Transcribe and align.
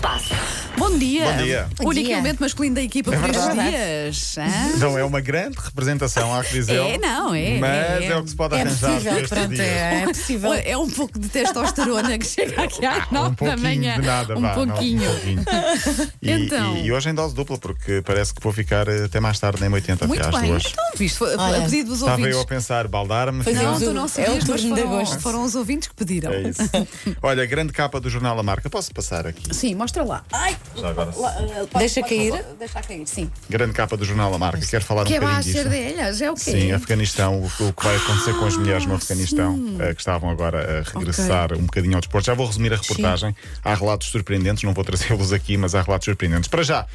passa. 0.00 0.59
Bom 0.80 0.98
dia. 0.98 1.24
Bom 1.30 1.36
dia. 1.42 1.68
O 1.80 1.88
único 1.88 2.06
dia. 2.06 2.14
elemento 2.14 2.40
masculino 2.40 2.74
da 2.74 2.80
equipa 2.82 3.14
É 3.14 3.18
por 3.18 3.28
estes 3.28 3.52
dias. 3.52 4.38
hã? 4.38 4.78
Não 4.78 4.96
é 4.98 5.04
uma 5.04 5.20
grande 5.20 5.58
representação, 5.62 6.34
há 6.34 6.42
que 6.42 6.54
dizer. 6.54 6.76
É, 6.80 6.96
não, 6.98 7.34
é, 7.34 7.58
Mas 7.58 7.70
é, 7.70 8.04
é, 8.04 8.06
é. 8.06 8.16
o 8.16 8.22
que 8.24 8.30
se 8.30 8.36
pode 8.36 8.54
É 8.54 8.60
arranjar 8.62 8.88
possível, 8.90 9.12
para 9.12 9.20
estes 9.22 9.38
pronto, 9.38 9.48
dias. 9.54 9.60
é, 9.66 10.00
é 10.02 10.06
possível. 10.06 10.52
É 10.54 10.76
um 10.78 10.88
pouco 10.90 11.18
de 11.18 11.28
testosterona 11.28 12.18
que 12.18 12.26
chega 12.26 12.62
aqui 12.62 12.86
às 12.86 13.06
Um 13.12 13.14
9 13.14 13.36
da 13.44 13.56
manhã. 13.58 14.00
de 14.00 14.06
nada, 14.06 14.38
um 14.38 14.40
vá, 14.40 14.56
não, 14.56 14.66
pouquinho. 14.68 15.02
um 15.02 15.12
pouquinho. 15.12 15.44
E, 16.22 16.30
Então. 16.32 16.76
e- 16.76 16.86
e 16.86 16.92
hoje 16.92 17.10
em 17.10 17.14
dose 17.14 17.34
dupla, 17.34 17.58
porque 17.58 18.02
parece 18.04 18.32
que 18.34 18.42
vou 18.42 18.52
ficar 18.52 18.88
eh, 18.88 19.04
até 19.04 19.20
mais 19.20 19.38
tarde, 19.38 19.60
nem 19.60 19.70
80 19.70 20.06
Muito 20.06 20.20
até 20.22 20.34
às 20.34 20.40
bem. 20.42 20.50
duas. 20.50 20.64
Então, 20.66 20.84
viste, 20.96 21.18
foi 21.18 21.34
a 21.34 21.38
Olha, 21.42 21.60
pedido 21.62 21.88
dos 21.90 21.98
Estava 21.98 22.12
ouvintes. 22.12 22.36
eu 22.36 22.40
a 22.40 22.46
pensar, 22.46 22.88
baldar-me. 22.88 23.38
Não, 23.44 23.78
tu 23.78 23.92
não 23.92 24.02
É 24.02 24.04
o 24.04 24.08
sabias, 24.08 24.34
mas 24.34 24.44
turno 24.60 24.74
de 24.76 24.82
foram, 24.82 24.94
agosto. 24.96 25.20
foram 25.20 25.44
os 25.44 25.54
ouvintes 25.54 25.88
que 25.88 25.94
pediram. 25.94 26.32
É 26.32 26.42
isso. 26.42 26.62
Olha, 27.22 27.44
grande 27.46 27.72
capa 27.72 28.00
do 28.00 28.08
jornal 28.08 28.38
A 28.38 28.42
Marca. 28.42 28.68
Posso 28.70 28.92
passar 28.94 29.26
aqui? 29.26 29.52
Sim, 29.54 29.74
mostra 29.74 30.02
lá. 30.04 30.22
Ai, 30.32 30.56
Já 30.76 30.88
agora. 30.90 31.10
ah, 31.10 31.66
pode- 31.70 31.78
Deixa 31.78 32.00
pode- 32.00 32.14
cair? 32.16 32.30
pode- 32.30 32.44
Deixa 32.58 32.82
cair, 32.82 33.06
sim. 33.06 33.30
Grande 33.48 33.72
capa 33.72 33.96
do 33.96 34.04
jornal 34.04 34.32
A 34.34 34.38
Marca. 34.38 34.64
Quero 34.64 34.84
falar 34.84 35.04
Que 35.04 35.12
um 35.12 35.16
é 35.16 35.20
bocadinho 35.20 35.36
baixo 35.36 35.48
disto. 35.52 35.62
cerdelhas, 35.70 36.20
é 36.22 36.30
o 36.30 36.34
quê? 36.34 36.40
Sim, 36.40 36.72
Afeganistão, 36.72 37.40
o, 37.40 37.68
o 37.68 37.72
que 37.72 37.84
vai 37.84 37.96
acontecer 37.96 38.32
com 38.34 38.46
as 38.46 38.56
mulheres 38.56 38.86
no 38.86 38.94
Afeganistão, 38.94 39.76
eh, 39.80 39.94
que 39.94 40.00
estavam 40.00 40.30
agora 40.30 40.80
a 40.80 40.98
regressar 40.98 41.52
um 41.54 41.62
bocadinho 41.62 41.94
ao 41.96 42.00
desporto. 42.00 42.26
Já 42.26 42.34
vou 42.34 42.46
resumir 42.46 42.72
a 42.72 42.76
reportagem. 42.76 43.34
Há 43.64 43.74
relatos 43.74 44.08
surpreendentes, 44.08 44.62
não 44.64 44.72
vou 44.74 44.84
trazê-los 44.84 45.32
aqui, 45.32 45.56
mas 45.56 45.74
há 45.74 45.82
relatos 45.82 46.04
surpreendentes. 46.04 46.48
Para 46.48 46.62
já, 46.62 46.86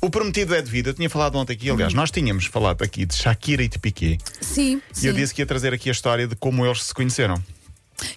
o 0.00 0.08
prometido 0.10 0.54
é 0.54 0.62
devido. 0.62 0.88
Eu 0.88 0.94
tinha 0.94 1.10
falado 1.10 1.36
ontem 1.36 1.52
aqui, 1.54 1.70
aliás, 1.70 1.92
nós 1.94 2.10
tínhamos 2.10 2.46
falado 2.46 2.82
aqui 2.82 3.04
de 3.04 3.14
Shakira 3.14 3.62
e 3.62 3.68
de 3.68 3.78
Piqué. 3.78 4.18
Sim, 4.40 4.80
E 5.02 5.06
eu 5.06 5.12
sim. 5.14 5.20
disse 5.20 5.34
que 5.34 5.42
ia 5.42 5.46
trazer 5.46 5.72
aqui 5.74 5.88
a 5.88 5.92
história 5.92 6.26
de 6.26 6.36
como 6.36 6.64
eles 6.64 6.84
se 6.84 6.94
conheceram. 6.94 7.42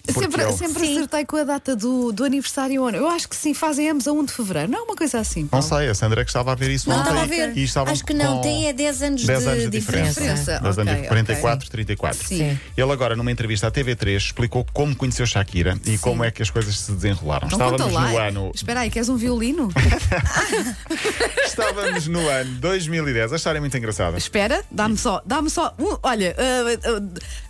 Eu 0.06 0.14
porque 0.14 0.20
sempre, 0.30 0.42
ele- 0.42 0.52
sempre 0.52 0.86
Sim. 0.86 0.96
acertei 0.98 1.24
com 1.24 1.36
a 1.36 1.44
data 1.44 1.74
do, 1.74 2.12
do 2.12 2.24
aniversário. 2.24 2.88
Eu 2.90 3.08
acho 3.08 3.28
que 3.28 3.34
sim, 3.36 3.54
fazem 3.54 3.88
ambos 3.90 4.06
a 4.06 4.12
1 4.12 4.24
de 4.24 4.32
fevereiro. 4.32 4.70
Não 4.70 4.78
é 4.80 4.82
uma 4.82 4.94
coisa 4.96 5.18
assim. 5.18 5.42
Não 5.42 5.48
Paulo? 5.48 5.66
sei, 5.66 5.88
a 5.88 5.94
Sandra 5.94 6.22
que 6.24 6.30
estava 6.30 6.52
a 6.52 6.54
ver 6.54 6.70
isso 6.70 6.88
Não 6.88 6.96
ontem. 6.96 7.08
estava 7.08 7.22
a 7.22 7.26
ver. 7.26 7.56
E 7.56 7.64
estavam 7.64 7.92
Acho 7.92 8.04
que 8.04 8.12
não, 8.14 8.40
tem 8.40 8.68
é 8.68 8.72
10 8.72 9.02
anos 9.02 9.24
10 9.24 9.42
de 9.42 9.48
anos 9.48 9.62
de 9.64 9.70
diferença. 9.70 10.20
Diferença. 10.20 10.60
10 10.60 10.78
anos 10.78 10.92
de 10.92 10.98
ok, 10.98 11.08
44, 11.08 11.70
34. 11.70 12.26
Sim. 12.28 12.58
Ele 12.76 12.92
agora, 12.92 13.16
numa 13.16 13.30
entrevista 13.32 13.66
à 13.68 13.70
TV3, 13.70 14.16
explicou 14.16 14.66
como 14.72 14.94
conheceu 14.94 15.26
Shakira 15.26 15.78
e 15.86 15.96
como 15.98 16.22
é 16.24 16.30
que 16.30 16.42
as 16.42 16.50
coisas 16.50 16.78
se 16.78 16.92
desenrolaram. 16.92 17.48
Conta 17.48 17.64
Estávamos 17.64 17.92
no 18.10 18.18
ano. 18.18 18.52
Espera 18.54 18.80
aí, 18.80 18.90
queres 18.90 19.08
um 19.08 19.16
violino? 19.16 19.70
Estávamos 21.44 22.06
no 22.06 22.28
ano 22.28 22.50
2010. 22.60 23.32
A 23.32 23.36
história 23.36 23.58
é 23.58 23.60
muito 23.60 23.76
engraçada. 23.76 24.16
Espera, 24.18 24.62
dá-me 24.70 24.96
só, 24.96 25.22
dá-me 25.24 25.50
só. 25.50 25.74
um- 25.78 25.96
olha, 26.02 26.34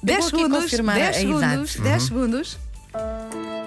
10 0.02 0.18
vou 0.18 0.28
aqui 0.28 0.36
segundos. 0.36 0.62
confirmar 0.64 0.96
10 0.96 1.08
a 1.08 1.12
segundos. 1.20 1.74
idade. 1.74 1.80
10 1.90 2.02
segundos. 2.04 2.19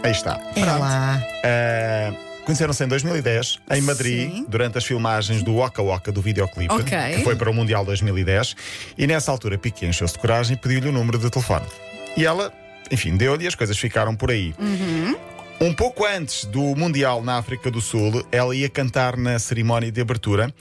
Aí 0.03 0.11
está. 0.11 0.39
É 0.55 0.65
lá. 0.65 1.21
Ah, 1.43 2.13
Conheceram-se 2.45 2.83
em 2.83 2.87
2010 2.89 3.59
em 3.71 3.81
Madrid 3.81 4.29
Sim. 4.29 4.45
durante 4.49 4.77
as 4.77 4.83
filmagens 4.83 5.41
do 5.41 5.55
Waka 5.59 5.81
Waka 5.81 6.11
do 6.11 6.21
videoclipe, 6.21 6.73
Ok. 6.73 6.97
que 7.15 7.23
foi 7.23 7.37
para 7.37 7.49
o 7.49 7.53
Mundial 7.53 7.85
2010. 7.85 8.53
E 8.97 9.07
nessa 9.07 9.31
altura 9.31 9.57
Piqué 9.57 9.85
encheu-se 9.87 10.13
de 10.15 10.19
coragem 10.19 10.55
e 10.55 10.59
pediu-lhe 10.59 10.89
o 10.89 10.91
número 10.91 11.17
de 11.17 11.29
telefone. 11.29 11.65
E 12.17 12.25
ela, 12.25 12.51
enfim, 12.91 13.15
deu-lhe 13.15 13.45
e 13.45 13.47
as 13.47 13.55
coisas 13.55 13.77
ficaram 13.77 14.13
por 14.13 14.29
aí. 14.29 14.53
Um 15.61 15.73
pouco 15.73 16.05
antes 16.05 16.43
do 16.43 16.61
Mundial 16.75 17.23
na 17.23 17.38
África 17.38 17.71
do 17.71 17.79
Sul, 17.79 18.25
ela 18.29 18.53
ia 18.53 18.67
cantar 18.69 19.15
na 19.15 19.39
cerimónia 19.39 19.89
de 19.89 20.01
abertura. 20.01 20.53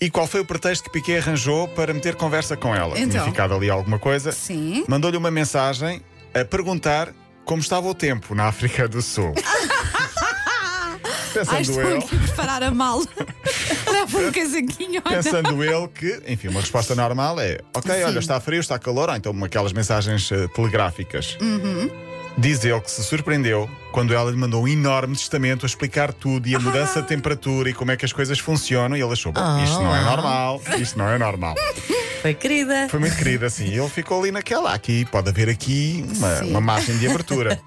E 0.00 0.08
qual 0.08 0.28
foi 0.28 0.40
o 0.40 0.44
pretexto 0.44 0.84
que 0.84 0.90
Piqué 0.92 1.18
arranjou 1.18 1.66
para 1.68 1.92
meter 1.92 2.14
conversa 2.14 2.56
com 2.56 2.72
ela? 2.74 2.94
Tinha 2.94 3.06
Então. 3.06 3.24
ficado 3.24 3.52
ali 3.52 3.68
alguma 3.68 3.98
coisa. 3.98 4.30
Sim. 4.30 4.84
Mandou-lhe 4.86 5.16
uma 5.16 5.30
mensagem 5.30 6.00
a 6.34 6.44
perguntar 6.44 7.12
como 7.44 7.60
estava 7.60 7.88
o 7.88 7.94
tempo 7.94 8.34
na 8.34 8.44
África 8.46 8.86
do 8.88 9.02
Sul. 9.02 9.34
Ai, 9.44 11.00
Pensando 11.32 11.60
estou 11.60 11.82
ele, 11.82 11.98
aqui 11.98 12.16
a 12.16 12.18
preparar 12.18 12.62
a 12.62 12.70
mala. 12.70 13.04
Leva 13.90 14.18
um 14.18 14.32
casaquinho. 14.32 15.02
olha. 15.04 15.16
pensando 15.22 15.62
ele 15.62 15.88
que, 15.88 16.22
enfim, 16.26 16.48
uma 16.48 16.60
resposta 16.60 16.94
normal 16.94 17.38
é: 17.40 17.60
ok, 17.74 17.94
Sim. 17.94 18.02
olha, 18.02 18.18
está 18.18 18.40
frio, 18.40 18.60
está 18.60 18.78
calor, 18.78 19.08
ou 19.08 19.14
então 19.16 19.44
aquelas 19.44 19.72
mensagens 19.72 20.30
eh, 20.32 20.48
telegráficas. 20.48 21.38
Uhum. 21.40 21.88
Diz 22.36 22.64
ele 22.64 22.80
que 22.80 22.90
se 22.90 23.02
surpreendeu 23.04 23.68
quando 23.92 24.14
ela 24.14 24.30
lhe 24.30 24.36
mandou 24.36 24.64
um 24.64 24.68
enorme 24.68 25.14
testamento 25.14 25.64
a 25.64 25.68
explicar 25.68 26.12
tudo 26.12 26.48
e 26.48 26.54
a 26.54 26.58
mudança 26.58 27.02
de 27.02 27.08
temperatura 27.08 27.70
e 27.70 27.74
como 27.74 27.90
é 27.90 27.96
que 27.96 28.04
as 28.04 28.12
coisas 28.12 28.38
funcionam. 28.38 28.96
E 28.96 29.02
ele 29.02 29.12
achou: 29.12 29.30
bom, 29.32 29.62
isto 29.62 29.80
não 29.80 29.94
é 29.94 30.02
normal, 30.02 30.62
isto 30.78 30.98
não 30.98 31.08
é 31.08 31.18
normal. 31.18 31.54
Foi 32.20 32.34
querida. 32.34 32.88
Foi 32.90 33.00
muito 33.00 33.16
querido 33.16 33.46
assim. 33.46 33.64
E 33.66 33.78
ele 33.78 33.88
ficou 33.88 34.20
ali 34.20 34.30
naquela. 34.30 34.74
Aqui 34.74 35.04
pode 35.06 35.28
haver 35.30 35.48
aqui 35.48 36.04
uma, 36.16 36.36
Sim. 36.36 36.50
uma 36.50 36.60
margem 36.60 36.98
de 36.98 37.06
abertura. 37.08 37.60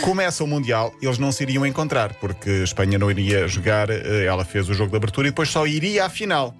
Começa 0.00 0.42
o 0.42 0.46
Mundial, 0.46 0.92
eles 1.00 1.18
não 1.18 1.30
se 1.30 1.42
iriam 1.44 1.64
encontrar, 1.64 2.14
porque 2.14 2.50
a 2.50 2.64
Espanha 2.64 2.98
não 2.98 3.10
iria 3.10 3.46
jogar. 3.46 3.90
eh, 3.90 4.24
Ela 4.26 4.44
fez 4.44 4.68
o 4.68 4.74
jogo 4.74 4.90
de 4.90 4.96
abertura 4.96 5.28
e 5.28 5.30
depois 5.30 5.48
só 5.48 5.66
iria 5.66 6.04
à 6.04 6.08
final. 6.10 6.54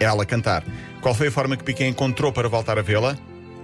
Ela 0.00 0.24
cantar. 0.24 0.64
Qual 1.00 1.14
foi 1.14 1.28
a 1.28 1.30
forma 1.32 1.56
que 1.56 1.64
Piqué 1.64 1.86
encontrou 1.86 2.32
para 2.32 2.48
voltar 2.48 2.78
a 2.78 2.82
vê-la? 2.82 3.16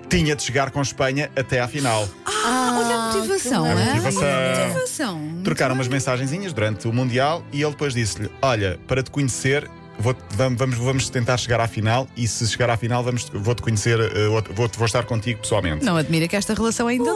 Tinha 0.08 0.34
de 0.34 0.42
chegar 0.42 0.70
com 0.70 0.80
Espanha 0.80 1.30
até 1.36 1.60
à 1.60 1.68
final. 1.68 2.08
Ah, 2.26 2.80
olha 2.82 2.94
a 2.96 3.14
motivação, 3.18 3.64
A 3.64 3.68
hã? 3.68 3.84
motivação. 3.84 4.22
Olha 4.22 4.54
a 4.64 4.68
motivação. 4.68 5.40
Trocaram 5.44 5.74
umas 5.74 5.88
mensagenzinhas 5.88 6.52
durante 6.52 6.88
o 6.88 6.92
Mundial 6.92 7.44
e 7.52 7.62
ele 7.62 7.70
depois 7.72 7.94
disse-lhe: 7.94 8.30
Olha, 8.42 8.78
para 8.86 9.02
te 9.02 9.10
conhecer. 9.10 9.68
Vou- 9.98 10.14
vamos, 10.30 10.58
vamos, 10.58 10.76
vamos 10.76 11.08
tentar 11.10 11.36
chegar 11.36 11.60
à 11.60 11.68
final 11.68 12.08
e 12.16 12.26
se 12.26 12.46
chegar 12.46 12.70
à 12.70 12.76
final 12.76 13.02
vamos, 13.02 13.28
vou-te 13.32 13.62
conhecer, 13.62 13.98
eh, 14.00 14.28
vou, 14.28 14.42
vou, 14.54 14.70
vou 14.76 14.86
estar 14.86 15.04
contigo 15.04 15.40
pessoalmente. 15.40 15.84
Não 15.84 15.96
admira 15.96 16.26
que 16.28 16.36
esta 16.36 16.54
relação 16.54 16.86
ainda. 16.86 17.10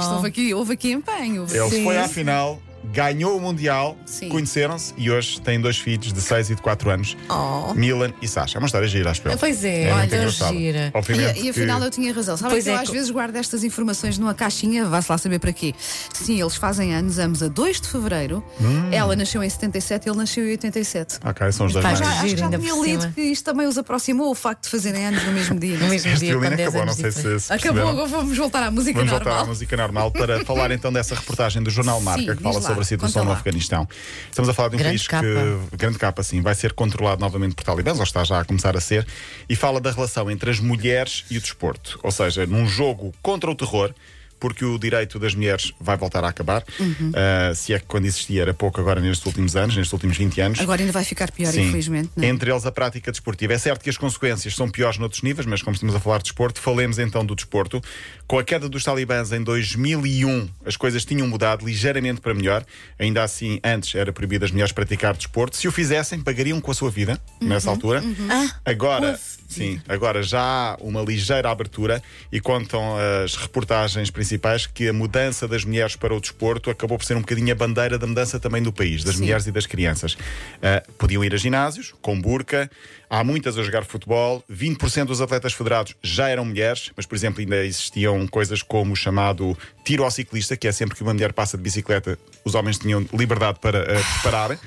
Isto 0.00 0.14
houve 0.14 0.28
aqui, 0.28 0.54
houve 0.54 0.72
aqui 0.74 0.92
empenho. 0.92 1.46
Ele 1.50 1.70
Sim. 1.70 1.84
foi 1.84 1.98
à 1.98 2.08
final, 2.08 2.60
ganhou 2.92 3.36
o 3.36 3.40
Mundial, 3.40 3.96
conheceram-se 4.30 4.94
e 4.96 5.10
hoje 5.10 5.40
têm 5.40 5.60
dois 5.60 5.78
filhos 5.78 6.12
de 6.12 6.20
6 6.20 6.50
e 6.50 6.54
de 6.54 6.62
4 6.62 6.90
anos, 6.90 7.16
Oh. 7.28 7.74
Milan 7.74 8.12
e 8.22 8.28
Sasha. 8.28 8.56
É 8.56 8.60
uma 8.60 8.66
história 8.66 8.88
gira, 8.88 9.10
acho 9.10 9.22
eu. 9.26 9.36
Pois 9.38 9.64
é, 9.64 9.92
muito 9.94 10.14
olha, 10.14 10.28
gira. 10.30 10.90
Obviamente 10.94 11.40
E, 11.40 11.46
e 11.46 11.50
afinal 11.50 11.80
que- 11.80 11.86
eu 11.86 11.90
tinha 11.90 12.12
razão. 12.12 12.36
Sabe 12.36 12.50
Pois 12.50 12.64
que 12.64 12.70
eu 12.70 12.74
é, 12.74 12.78
às 12.78 12.86
co- 12.88 12.92
vezes 12.92 13.10
guardo 13.10 13.36
estas 13.36 13.64
informações 13.64 14.18
numa 14.18 14.34
caixinha, 14.34 14.84
vá-se 14.86 15.10
lá 15.10 15.18
saber 15.18 15.38
para 15.38 15.52
quê. 15.52 15.74
Sim, 16.12 16.40
eles 16.40 16.56
fazem 16.56 16.94
anos, 16.94 17.18
ambos 17.18 17.42
a 17.42 17.48
2 17.48 17.80
de 17.80 17.88
fevereiro. 17.88 18.42
Hum. 18.60 18.88
Ela 18.92 19.14
nasceu 19.16 19.42
em 19.42 19.48
77, 19.50 20.08
ele 20.08 20.16
nasceu 20.18 20.44
em 20.46 20.50
87. 20.50 21.18
Ok, 21.24 21.52
são 21.52 21.66
os 21.66 21.72
dois 21.72 21.82
Faz 21.84 22.00
mais. 22.00 22.12
Já, 22.14 22.20
acho 22.22 22.34
que 22.34 22.40
já 22.40 22.48
tinha 22.58 22.82
lido 22.82 23.12
que 23.12 23.20
isto 23.22 23.44
também 23.44 23.66
os 23.66 23.76
aproximou, 23.78 24.30
o 24.30 24.34
facto 24.34 24.64
de 24.64 24.70
fazerem 24.70 25.06
anos 25.06 25.22
no 25.24 25.32
mesmo 25.32 25.58
dia. 25.58 25.76
No 25.78 25.88
mesmo 25.88 26.10
Este 26.10 26.20
dia, 26.24 26.34
com 26.34 26.40
violino 26.40 26.56
10 26.56 26.68
acabou, 26.68 26.86
não 26.86 26.92
sei 26.94 27.10
se, 27.12 27.40
se 27.40 27.52
Acabou, 27.52 27.88
agora 27.88 28.06
vamos 28.08 28.36
voltar 28.38 28.62
à 28.62 28.70
música 28.70 28.98
Vamos 28.98 29.10
voltar 29.10 29.24
normal. 29.26 29.44
à 29.44 29.46
música 29.48 29.76
normal 29.76 30.10
para 30.10 30.44
falar 30.44 30.70
então 30.70 30.92
dessa 30.92 31.14
reportagem 31.14 31.62
do 31.62 31.70
Jornal 31.70 32.00
Marca 32.00 32.22
Sim, 32.22 32.36
que 32.36 32.42
fala 32.42 32.54
lá, 32.60 32.60
sobre 32.76 32.82
a 32.82 32.84
situação 32.84 33.24
no 33.24 33.30
lá. 33.30 33.36
Afeganistão. 33.36 33.88
Estamos 34.30 34.48
a 34.48 34.54
falar 34.54 34.68
de 34.68 34.76
um 34.76 34.78
Grande 34.78 34.98
país 34.98 35.08
capa. 35.08 35.24
que, 35.24 35.76
grande 35.76 35.98
capa, 35.98 36.22
sim, 36.22 36.40
vai 36.40 36.54
ser 36.54 36.72
controlado 36.72 37.20
novamente 37.20 37.54
por 37.54 37.64
talibãs, 37.64 37.98
ou 37.98 38.04
está 38.04 38.24
já 38.24 38.40
a 38.40 38.44
começar 38.44 38.76
a 38.76 38.80
ser, 38.80 39.06
e 39.48 39.56
fala 39.56 39.80
da 39.80 39.90
relação 39.90 40.30
entre 40.30 40.50
as 40.50 40.60
mulheres 40.60 41.24
e 41.30 41.38
o 41.38 41.40
desporto. 41.40 41.98
Ou 42.02 42.10
seja, 42.10 42.46
num 42.46 42.66
jogo 42.66 43.12
contra 43.22 43.50
o 43.50 43.54
terror. 43.54 43.92
Porque 44.38 44.64
o 44.64 44.78
direito 44.78 45.18
das 45.18 45.34
mulheres 45.34 45.72
vai 45.80 45.96
voltar 45.96 46.22
a 46.22 46.28
acabar. 46.28 46.62
Uhum. 46.78 47.12
Ah, 47.14 47.54
se 47.54 47.72
é 47.72 47.78
que 47.78 47.86
quando 47.86 48.04
existia 48.04 48.42
era 48.42 48.52
pouco 48.54 48.80
agora 48.80 49.00
nestes 49.00 49.24
últimos 49.24 49.56
anos, 49.56 49.74
nestes 49.74 49.92
últimos 49.92 50.16
20 50.16 50.40
anos. 50.40 50.60
Agora 50.60 50.82
ainda 50.82 50.92
vai 50.92 51.04
ficar 51.04 51.30
pior, 51.30 51.50
Sim. 51.52 51.68
infelizmente. 51.68 52.10
Não 52.14 52.24
é? 52.24 52.28
Entre 52.28 52.50
eles 52.50 52.66
a 52.66 52.72
prática 52.72 53.10
desportiva. 53.10 53.54
É 53.54 53.58
certo 53.58 53.82
que 53.82 53.90
as 53.90 53.96
consequências 53.96 54.54
são 54.54 54.68
piores 54.68 54.98
noutros 54.98 55.22
níveis, 55.22 55.46
mas 55.46 55.62
como 55.62 55.74
estamos 55.74 55.94
a 55.94 56.00
falar 56.00 56.18
de 56.18 56.24
desporto, 56.24 56.60
falemos 56.60 56.98
então 56.98 57.24
do 57.24 57.34
desporto. 57.34 57.82
Com 58.26 58.38
a 58.38 58.44
queda 58.44 58.68
dos 58.68 58.84
talibãs 58.84 59.32
em 59.32 59.42
2001, 59.42 60.48
as 60.66 60.76
coisas 60.76 61.04
tinham 61.04 61.26
mudado 61.26 61.64
ligeiramente 61.64 62.20
para 62.20 62.34
melhor. 62.34 62.64
Ainda 62.98 63.22
assim, 63.22 63.58
antes 63.64 63.94
era 63.94 64.12
proibido 64.12 64.44
as 64.44 64.50
mulheres 64.50 64.72
praticar 64.72 65.16
desporto. 65.16 65.56
Se 65.56 65.66
o 65.66 65.72
fizessem, 65.72 66.20
pagariam 66.20 66.60
com 66.60 66.70
a 66.70 66.74
sua 66.74 66.90
vida, 66.90 67.18
nessa 67.40 67.70
altura. 67.70 68.02
Ah, 68.28 68.46
Agora, 68.64 69.18
sim, 69.48 69.80
agora 69.88 70.22
já 70.22 70.40
há 70.40 70.76
uma 70.80 71.00
ligeira 71.00 71.50
abertura 71.50 72.02
e 72.30 72.40
contam 72.40 72.96
as 73.24 73.36
reportagens 73.36 74.10
principais 74.10 74.25
que 74.72 74.88
a 74.88 74.92
mudança 74.92 75.46
das 75.46 75.64
mulheres 75.64 75.96
para 75.96 76.14
o 76.14 76.20
desporto 76.20 76.70
acabou 76.70 76.98
por 76.98 77.04
ser 77.04 77.16
um 77.16 77.20
bocadinho 77.20 77.52
a 77.52 77.54
bandeira 77.54 77.98
da 77.98 78.06
mudança 78.06 78.38
também 78.40 78.62
do 78.62 78.72
país, 78.72 79.04
das 79.04 79.14
Sim. 79.16 79.22
mulheres 79.22 79.46
e 79.46 79.52
das 79.52 79.66
crianças. 79.66 80.16
Ah, 80.62 80.82
podiam 80.98 81.24
ir 81.24 81.32
a 81.34 81.36
ginásios, 81.36 81.94
com 82.00 82.20
burca, 82.20 82.70
há 83.08 83.22
muitas 83.22 83.56
a 83.58 83.62
jogar 83.62 83.84
futebol, 83.84 84.42
20% 84.50 85.04
dos 85.06 85.20
atletas 85.20 85.52
federados 85.52 85.94
já 86.02 86.28
eram 86.28 86.44
mulheres, 86.44 86.90
mas, 86.96 87.06
por 87.06 87.14
exemplo, 87.14 87.40
ainda 87.40 87.64
existiam 87.64 88.26
coisas 88.26 88.62
como 88.62 88.92
o 88.92 88.96
chamado 88.96 89.56
tiro 89.84 90.02
ao 90.04 90.10
ciclista, 90.10 90.56
que 90.56 90.66
é 90.66 90.72
sempre 90.72 90.96
que 90.96 91.02
uma 91.02 91.12
mulher 91.14 91.32
passa 91.32 91.56
de 91.56 91.62
bicicleta, 91.62 92.18
os 92.44 92.54
homens 92.54 92.78
tinham 92.78 93.06
liberdade 93.12 93.58
para 93.60 93.80
ah, 93.82 94.00
disparar. 94.14 94.58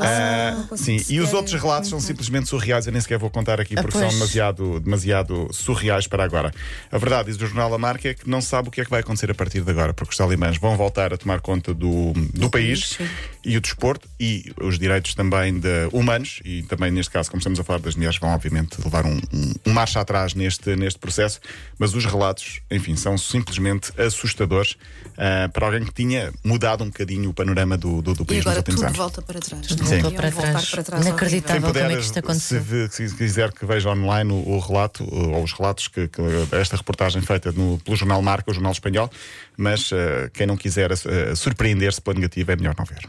Ah, 0.00 0.52
não 0.56 0.66
consigo 0.66 1.00
sim, 1.04 1.14
e 1.14 1.20
os 1.20 1.32
outros 1.32 1.60
relatos 1.60 1.90
são 1.90 2.00
simplesmente 2.00 2.48
surreais, 2.48 2.86
eu 2.86 2.92
nem 2.92 3.00
sequer 3.00 3.18
vou 3.18 3.30
contar 3.30 3.60
aqui 3.60 3.74
Ah, 3.76 3.82
porque 3.82 3.98
são 3.98 4.08
pois. 4.08 4.14
demasiado, 4.14 4.80
demasiado 4.80 5.48
surreais 5.52 6.06
para 6.06 6.24
agora. 6.24 6.52
A 6.90 6.98
verdade, 6.98 7.26
diz 7.28 7.36
do 7.36 7.46
jornal 7.46 7.72
A 7.74 7.78
Marca, 7.78 8.08
é 8.08 8.14
que 8.14 8.28
não 8.28 8.40
sabe 8.40 8.68
o 8.68 8.70
que 8.70 8.80
é 8.80 8.84
que 8.84 8.90
vai 8.90 8.95
acontecer 9.00 9.30
a 9.30 9.34
partir 9.34 9.62
de 9.62 9.70
agora, 9.70 9.92
porque 9.94 10.10
os 10.10 10.16
talibãs 10.16 10.56
vão 10.58 10.76
voltar 10.76 11.12
a 11.12 11.16
tomar 11.16 11.40
conta 11.40 11.72
do, 11.74 12.12
do 12.34 12.50
país 12.50 12.90
sim. 12.96 13.08
e 13.44 13.56
o 13.56 13.60
desporto 13.60 14.08
e 14.18 14.52
os 14.60 14.78
direitos 14.78 15.14
também 15.14 15.58
de 15.58 15.88
humanos 15.92 16.40
e 16.44 16.62
também 16.64 16.90
neste 16.90 17.10
caso, 17.12 17.30
como 17.30 17.38
estamos 17.38 17.58
a 17.60 17.64
falar 17.64 17.78
das 17.80 17.94
mulheres, 17.94 18.18
vão 18.18 18.30
obviamente 18.30 18.76
levar 18.84 19.04
um, 19.06 19.16
um, 19.32 19.52
um 19.66 19.72
marcha 19.72 20.00
atrás 20.00 20.34
neste, 20.34 20.74
neste 20.76 20.98
processo, 20.98 21.40
mas 21.78 21.94
os 21.94 22.04
relatos, 22.04 22.60
enfim, 22.70 22.96
são 22.96 23.16
simplesmente 23.18 23.92
assustadores 24.00 24.72
uh, 24.72 25.50
para 25.52 25.66
alguém 25.66 25.84
que 25.84 25.92
tinha 25.92 26.32
mudado 26.44 26.84
um 26.84 26.88
bocadinho 26.88 27.30
o 27.30 27.34
panorama 27.34 27.76
do, 27.76 28.00
do, 28.02 28.14
do 28.14 28.22
E 28.22 28.26
país 28.26 28.38
nos 28.38 28.46
agora 28.46 28.58
últimos 28.58 28.76
tudo 28.80 28.86
anos. 28.86 28.98
volta 28.98 29.22
para 29.22 29.40
trás. 29.40 29.66
Tudo 29.66 29.82
não 29.84 29.92
é? 29.92 29.98
voltou 30.00 30.12
para 30.12 30.30
trás. 30.32 30.70
para 30.70 30.82
trás 30.82 31.06
Inacreditável. 31.06 31.62
Quem 31.62 31.72
como 31.72 31.78
é 31.78 31.82
que 31.82 31.86
puder, 31.88 32.00
isto 32.00 32.12
se, 32.12 32.18
aconteceu. 32.18 32.62
ve- 32.62 32.88
se 32.90 33.14
quiser 33.16 33.52
que 33.52 33.64
veja 33.66 33.90
online 33.90 34.32
o, 34.32 34.36
o 34.56 34.58
relato 34.58 35.04
ou 35.12 35.42
os 35.42 35.52
relatos 35.52 35.88
que, 35.88 36.08
que 36.08 36.20
esta 36.52 36.76
reportagem 36.76 37.22
feita 37.22 37.52
no- 37.52 37.78
pelo 37.84 37.96
jornal 37.96 38.20
Marca, 38.22 38.50
o 38.50 38.54
jornal 38.54 38.72
espanhol, 38.86 39.10
mas 39.56 39.90
uh, 39.92 40.30
quem 40.32 40.46
não 40.46 40.56
quiser 40.56 40.90
uh, 40.92 41.36
surpreender-se 41.36 42.00
pela 42.00 42.14
negativa 42.14 42.52
é 42.52 42.56
melhor 42.56 42.74
não 42.74 42.84
ver. 42.84 43.08